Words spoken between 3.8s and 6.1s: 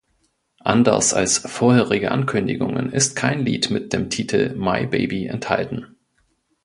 dem Titel "My Baby" enthalten.